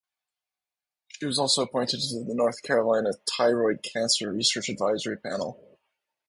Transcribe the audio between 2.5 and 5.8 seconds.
Carolina Thyroid Cancer Research Advisory Panel.